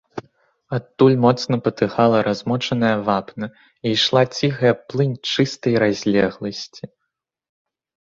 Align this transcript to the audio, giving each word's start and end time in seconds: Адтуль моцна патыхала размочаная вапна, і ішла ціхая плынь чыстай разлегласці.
Адтуль 0.77 1.17
моцна 1.25 1.55
патыхала 1.67 2.17
размочаная 2.29 2.91
вапна, 3.11 3.45
і 3.85 3.95
ішла 3.99 4.21
ціхая 4.41 4.73
плынь 4.89 5.15
чыстай 5.37 5.73
разлегласці. 5.89 6.83